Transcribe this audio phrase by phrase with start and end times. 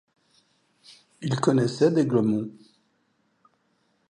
[1.21, 2.49] Il connaissait d’Aiglemont.